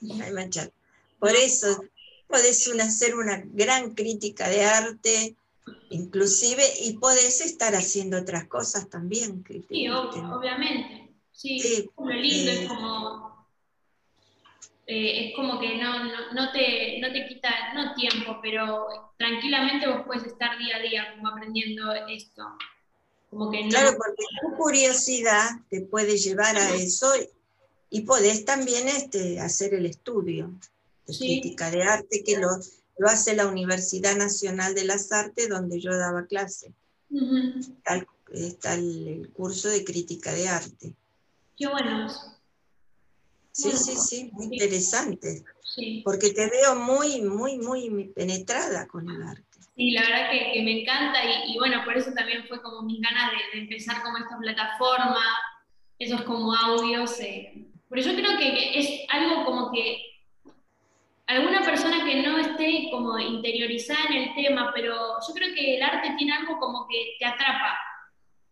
[0.00, 0.70] No hay marcha.
[1.18, 1.84] Por eso
[2.26, 5.36] podés hacer una gran crítica de arte,
[5.90, 9.44] inclusive, y podés estar haciendo otras cosas también.
[9.68, 11.14] Sí, obviamente.
[11.32, 13.26] Sí, sí, lo lindo es eh, como
[14.86, 18.86] eh, es como que no, no, te, no te quita, no tiempo, pero
[19.18, 22.44] tranquilamente vos puedes estar día a día como aprendiendo esto.
[23.28, 27.12] Como que Claro, porque tu curiosidad te puede llevar a eso
[27.90, 30.52] y podés también este, hacer el estudio
[31.06, 32.48] de crítica de arte que lo,
[32.98, 36.72] lo, hace la Universidad Nacional de las Artes donde yo daba clase.
[38.32, 40.94] está, el, curso de crítica de arte.
[41.56, 42.08] Qué bueno.
[43.52, 45.44] Sí, sí, sí, muy interesante.
[46.04, 49.44] Porque te veo muy, muy, muy penetrada con el arte.
[49.76, 53.30] Sí, la verdad que, me encanta y, bueno, por eso también fue como mis ganas
[53.52, 55.22] de, empezar como esta plataforma,
[55.98, 57.20] esos como audios.
[57.20, 57.66] Eh.
[57.88, 59.98] Pero yo creo que es algo como que
[61.26, 64.94] alguna persona que no esté como interiorizada en el tema, pero
[65.26, 67.78] yo creo que el arte tiene algo como que te atrapa.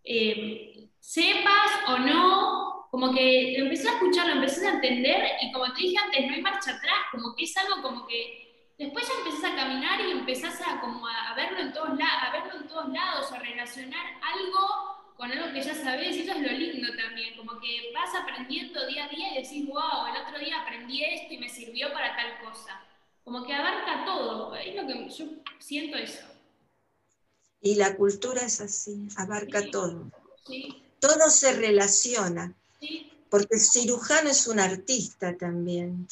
[0.03, 5.53] Eh, sepas o no, como que lo empecé a escuchar, lo empecé a entender y
[5.53, 9.07] como te dije antes, no hay marcha atrás, como que es algo como que después
[9.07, 12.69] ya empezás a caminar y empezás a, como a, verlo en todos a verlo en
[12.69, 16.89] todos lados, a relacionar algo con algo que ya sabes, y eso es lo lindo
[16.97, 21.05] también, como que vas aprendiendo día a día y decís, wow, el otro día aprendí
[21.05, 22.81] esto y me sirvió para tal cosa.
[23.23, 25.27] Como que abarca todo, es lo que yo
[25.59, 26.27] siento eso.
[27.61, 30.11] Y la cultura es así, abarca todo.
[30.47, 30.83] Sí.
[31.01, 32.55] Todo se relaciona.
[33.31, 36.07] Porque el cirujano es un artista también.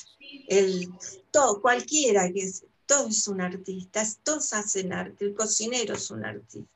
[0.49, 0.89] El,
[1.31, 6.71] todo, cualquiera que es, todo un artista, todos hacen arte, el cocinero es un artista.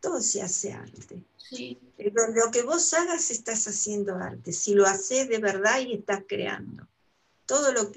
[0.00, 1.22] Todo se hace arte.
[1.98, 6.86] Lo que vos hagas estás haciendo arte, si lo haces de verdad y estás creando.
[7.46, 7.90] Todo lo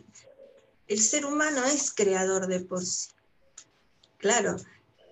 [0.87, 3.11] el ser humano es creador de por sí.
[4.17, 4.57] Claro,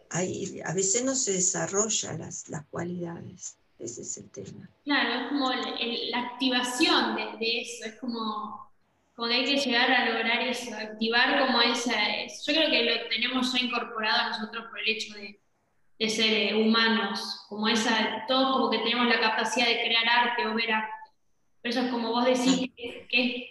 [0.09, 3.57] a veces no se desarrollan las, las cualidades.
[3.79, 4.69] Ese es el tema.
[4.83, 8.69] Claro, es como la activación de, eso, es como,
[9.15, 11.93] como que hay que llegar a lograr eso, activar como esa...
[12.45, 15.39] Yo creo que lo tenemos ya incorporado a nosotros por el hecho de,
[15.99, 20.47] de ser eh, humanos, como esa, todos como que tenemos la capacidad de crear arte
[20.47, 20.93] o ver arte.
[21.61, 23.43] Pero eso es como vos decís, que, es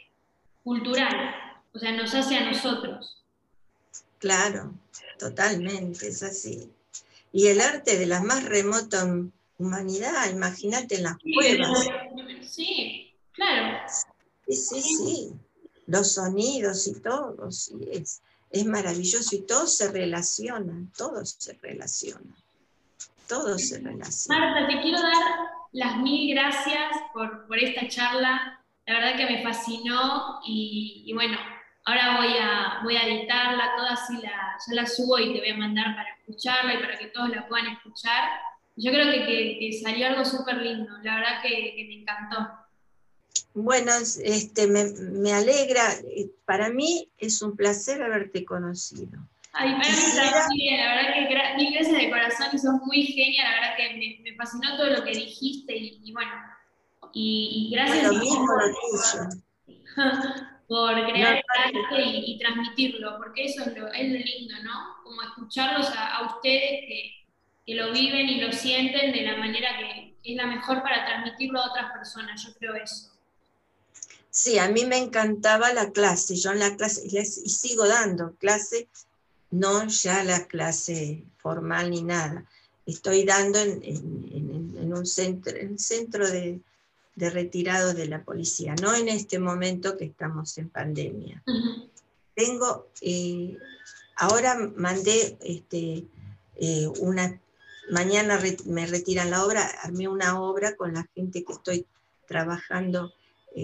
[0.64, 1.34] cultural,
[1.74, 3.22] o sea, nos hace a nosotros.
[4.18, 4.72] Claro,
[5.18, 6.70] totalmente, es así.
[7.32, 9.06] Y el arte de la más remota
[9.58, 11.86] humanidad, imagínate en las cuevas.
[12.42, 13.78] Sí, claro.
[14.46, 15.32] Sí, sí, sí.
[15.86, 22.34] Los sonidos y todo, sí, es, es maravilloso y todo se relaciona, todo se relaciona,
[23.28, 24.38] todo se relaciona.
[24.38, 25.22] Marta, te quiero dar
[25.72, 31.36] las mil gracias por, esta charla, la verdad que me fascinó y, bueno,
[31.84, 35.50] ahora voy a, voy a editarla toda, así la, ya la subo y te voy
[35.50, 38.30] a mandar para escucharla y para que todos la puedan escuchar.
[38.76, 42.67] Yo creo que, salió algo súper lindo, la verdad que me encantó.
[43.54, 49.18] Bueno, este, me, alegra, eh, para mí es un placer haberte conocido.
[49.52, 53.44] Ay, para mí también, la verdad que mil gracias de corazón y sos muy genia,
[53.44, 56.30] la verdad que me, fascinó todo lo que dijiste y, bueno,
[57.12, 58.46] y, gracias lo mismo
[60.68, 65.02] por crear arte y, transmitirlo, porque eso es lo, es lindo, ¿no?
[65.02, 67.26] Como escucharlos a, ustedes que,
[67.66, 71.60] que, lo viven y lo sienten de la manera que es la mejor para transmitirlo
[71.60, 73.17] a otras personas, yo creo eso.
[74.30, 76.36] Sí, a mí me encantaba la clase.
[76.36, 78.88] Yo en la clase, y sigo dando clase,
[79.50, 82.44] no ya la clase formal ni nada.
[82.86, 86.60] Estoy dando en, un centro, en centro de,
[87.16, 91.42] retirados de la policía, no en este momento que estamos en pandemia.
[92.34, 93.58] Tengo, eh,
[94.16, 96.06] ahora mandé este,
[96.56, 97.40] eh, una,
[97.90, 101.86] mañana me retiran la obra, armé una obra con la gente que estoy
[102.26, 103.12] trabajando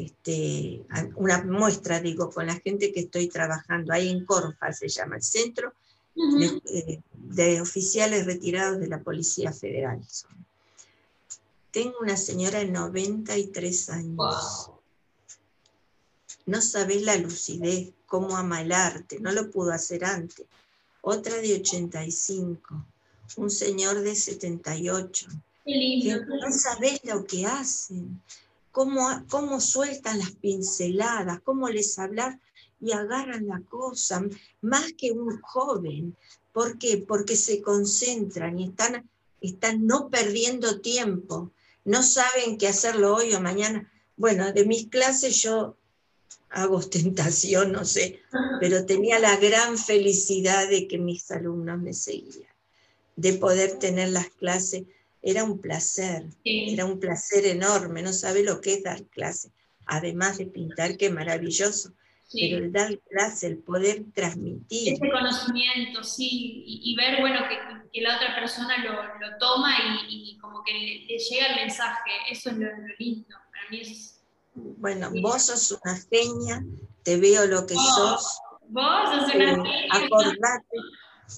[0.02, 0.84] este,
[1.14, 5.22] una muestra, digo, con la gente que estoy trabajando, ahí en Corfa se llama el
[5.22, 5.72] Centro
[6.16, 10.00] eh, de, Oficiales Retirados de la Policía Federal.
[11.70, 14.70] Tengo una señora de 93 años.
[16.46, 20.46] No sabés la lucidez, cómo ama el arte, no lo pudo hacer antes.
[21.02, 22.86] Otra de 85,
[23.36, 25.28] un señor de 78.
[25.66, 28.20] no sabés lo que hacen
[28.74, 32.40] cómo, sueltan las pinceladas, cómo les hablar
[32.80, 34.22] y agarran la cosa,
[34.60, 36.16] más que un joven.
[36.52, 36.98] ¿Por qué?
[36.98, 39.08] Porque se concentran y están,
[39.40, 41.52] están no perdiendo tiempo,
[41.84, 43.90] no saben qué hacerlo hoy o mañana.
[44.16, 45.76] Bueno, de mis clases yo
[46.50, 48.20] hago ostentación, no sé,
[48.60, 52.50] pero tenía la gran felicidad de que mis alumnos me seguían,
[53.14, 54.82] de poder tener las clases
[55.24, 59.50] era un placer, era un placer enorme, no sabe lo que es dar clase,
[59.86, 61.94] además de pintar, qué maravilloso,
[62.30, 64.92] pero el dar clase, el poder transmitir.
[64.92, 69.72] Ese conocimiento, sí, y, ver, bueno, que, la otra persona lo, toma
[70.08, 72.68] y, como que le, llega el mensaje, eso es lo,
[72.98, 74.20] lindo, para mí es...
[74.54, 76.62] Bueno, vos sos una genia,
[77.02, 78.38] te veo lo que sos.
[78.68, 79.86] Vos sos una eh, genia.
[79.90, 80.76] Acordate,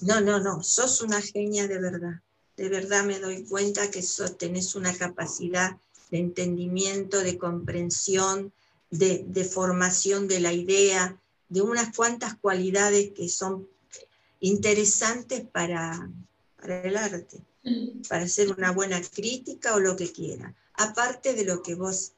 [0.01, 2.21] no, no, no, sos una genia de verdad
[2.57, 4.03] de verdad me doy cuenta que
[4.37, 5.77] tenés una capacidad
[6.09, 8.51] de entendimiento, de comprensión,
[8.89, 13.67] de, formación de la idea, de unas cuantas cualidades que son
[14.39, 16.09] interesantes para,
[16.63, 17.37] el arte,
[18.09, 20.55] para hacer una buena crítica o lo que quiera.
[20.73, 22.13] Aparte de lo que vos,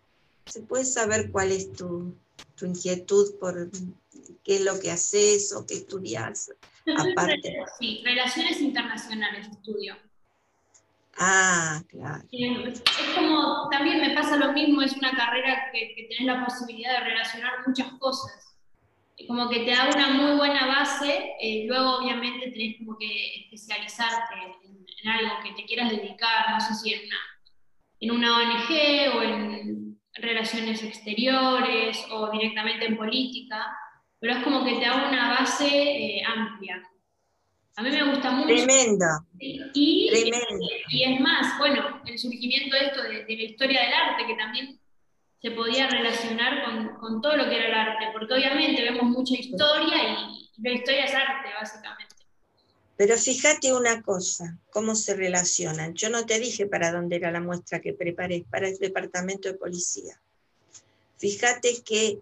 [0.46, 2.16] se puede saber cuál es tu,
[2.56, 3.70] tu inquietud por
[4.44, 6.52] qué es lo que haces o qué estudias.
[6.98, 7.56] Aparte.
[7.78, 9.96] Sí, relaciones internacionales estudio.
[11.20, 12.24] Ah, claro.
[12.32, 12.82] Es
[13.14, 17.10] como, también me pasa lo mismo, es una carrera que, que tenés la posibilidad de
[17.10, 18.56] relacionar muchas cosas.
[19.28, 24.34] Como que te da una muy buena base, eh, luego obviamente tenés como que especializarte
[24.64, 27.18] en, algo que te quieras dedicar, no sé si en una,
[28.00, 33.66] en una ONG o en relaciones exteriores o directamente en política,
[34.20, 36.82] pero es como que te da una base eh, amplia.
[37.80, 38.48] A mí me gusta mucho.
[38.48, 39.06] Tremendo.
[39.40, 44.36] Y, y es más, bueno, el surgimiento de esto de, la historia del arte, que
[44.36, 44.78] también
[45.42, 46.66] se podía relacionar
[47.00, 51.06] con, todo lo que era el arte, porque obviamente vemos mucha historia y, la historia
[51.06, 52.16] es arte, básicamente.
[52.98, 55.94] Pero fíjate una cosa, cómo se relacionan.
[55.94, 59.54] Yo no te dije para dónde era la muestra que preparé, para el departamento de
[59.54, 60.20] policía.
[61.18, 62.20] Fíjate que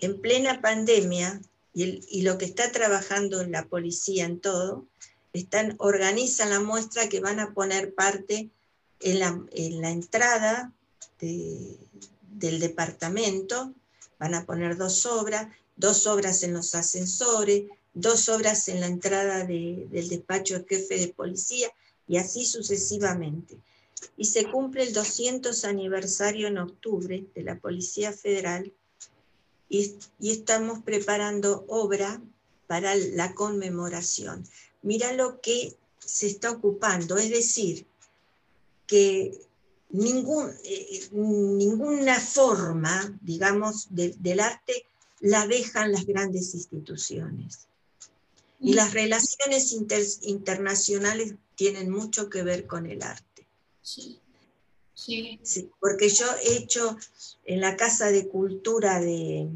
[0.00, 1.40] en plena pandemia,
[1.76, 4.86] y, lo que está trabajando la policía en todo,
[5.34, 8.48] están, organizan la muestra que van a poner parte
[9.00, 10.72] en la, entrada
[11.20, 13.74] del departamento,
[14.18, 19.44] van a poner dos obras, dos obras en los ascensores, dos obras en la entrada
[19.44, 21.70] del despacho del jefe de policía
[22.08, 23.58] y así sucesivamente.
[24.16, 28.72] Y se cumple el 200 aniversario en octubre de la Policía Federal
[29.68, 32.20] y, estamos preparando obra
[32.66, 34.44] para la conmemoración.
[34.82, 37.86] Mira lo que se está ocupando, es decir,
[38.86, 39.40] que
[39.92, 44.86] eh, ninguna forma, digamos, del arte
[45.20, 47.66] la dejan las grandes instituciones.
[48.58, 49.72] Y las relaciones
[50.22, 53.46] internacionales tienen mucho que ver con el arte.
[53.82, 54.18] Sí.
[54.96, 55.38] Sí.
[55.78, 56.96] porque yo he hecho
[57.44, 59.46] en la Casa de Cultura de,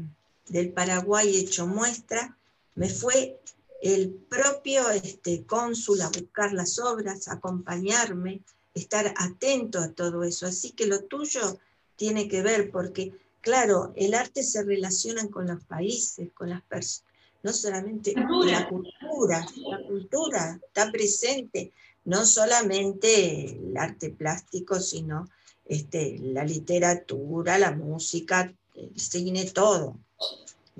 [0.47, 2.37] del Paraguay, he hecho muestra,
[2.75, 3.39] me fue
[3.81, 8.41] el propio este, cónsul a buscar las obras, acompañarme,
[8.75, 10.45] estar atento a todo eso.
[10.45, 11.59] Así que lo tuyo
[11.95, 13.11] tiene que ver, porque
[13.41, 17.11] claro, el arte se relaciona con los países, con las personas
[17.43, 21.71] no solamente la cultura, la cultura está presente,
[22.05, 25.29] no solamente el arte plástico, sino
[25.65, 29.97] este, la literatura, la música, el cine, todo.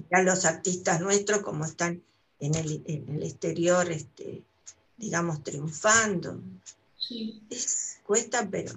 [0.09, 2.01] Ya los artistas nuestros como están
[2.39, 4.41] en el, exterior, este,
[4.97, 6.41] digamos, triunfando.
[8.03, 8.74] cuesta, pero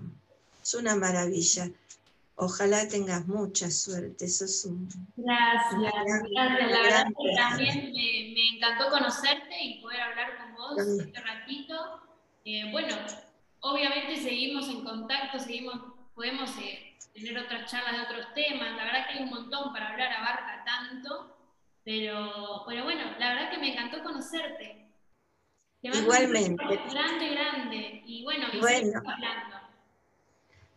[0.63, 1.71] es una maravilla.
[2.37, 4.89] Ojalá tengas mucha suerte, eso es un...
[5.17, 6.71] Gracias, gracias.
[6.71, 12.04] La verdad que también me, encantó conocerte y poder hablar con vos este ratito.
[12.45, 12.95] Eh, bueno,
[13.61, 15.81] obviamente seguimos en contacto, seguimos,
[16.15, 18.77] podemos eh, tener otras charlas de otros temas.
[18.77, 21.31] La verdad que hay un montón para hablar, abarca tanto.
[21.85, 24.85] Pero, pero bueno, la verdad que me encantó conocerte.
[25.83, 26.65] Igualmente.
[26.91, 28.03] grande, grande.
[28.07, 29.03] Y bueno, y bueno.
[29.07, 29.57] hablando.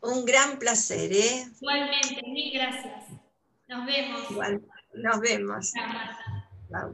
[0.02, 1.46] Un gran placer, ¿eh?
[1.62, 3.06] Igualmente, mil gracias.
[3.68, 4.32] Nos vemos.
[4.32, 4.62] Igual,
[4.94, 5.72] nos vemos.
[6.70, 6.94] Chao,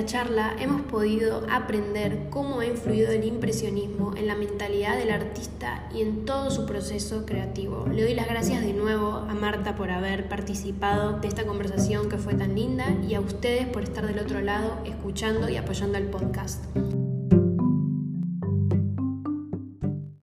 [0.00, 5.86] La charla, hemos podido aprender cómo ha influido el impresionismo en la mentalidad del artista
[5.94, 7.86] y en todo su proceso creativo.
[7.86, 12.16] Le doy las gracias de nuevo a Marta por haber participado de esta conversación que
[12.16, 16.06] fue tan linda y a ustedes por estar del otro lado escuchando y apoyando el
[16.06, 16.64] podcast.